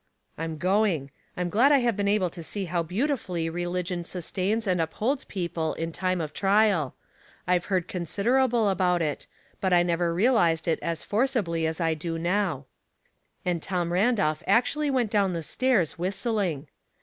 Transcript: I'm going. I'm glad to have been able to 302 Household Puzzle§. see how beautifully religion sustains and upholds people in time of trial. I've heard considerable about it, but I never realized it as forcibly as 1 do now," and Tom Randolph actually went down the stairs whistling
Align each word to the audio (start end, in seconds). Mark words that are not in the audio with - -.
I'm 0.35 0.57
going. 0.57 1.11
I'm 1.37 1.51
glad 1.51 1.69
to 1.69 1.77
have 1.77 1.95
been 1.95 2.07
able 2.07 2.31
to 2.31 2.41
302 2.41 2.41
Household 2.41 2.57
Puzzle§. 2.57 2.63
see 2.63 2.71
how 2.71 2.81
beautifully 3.03 3.49
religion 3.51 4.03
sustains 4.03 4.65
and 4.65 4.81
upholds 4.81 5.25
people 5.25 5.75
in 5.75 5.91
time 5.91 6.19
of 6.19 6.33
trial. 6.33 6.95
I've 7.45 7.65
heard 7.65 7.87
considerable 7.87 8.69
about 8.69 9.03
it, 9.03 9.27
but 9.59 9.73
I 9.73 9.83
never 9.83 10.11
realized 10.11 10.67
it 10.67 10.79
as 10.81 11.03
forcibly 11.03 11.67
as 11.67 11.79
1 11.79 11.93
do 11.99 12.17
now," 12.17 12.65
and 13.45 13.61
Tom 13.61 13.93
Randolph 13.93 14.41
actually 14.47 14.89
went 14.89 15.11
down 15.11 15.33
the 15.33 15.43
stairs 15.43 15.99
whistling 15.99 16.65